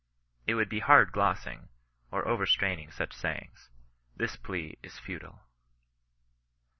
[0.47, 1.69] It would be hard glossing,
[2.09, 3.69] or overstraining such sayings.
[4.17, 5.41] This plea is futile.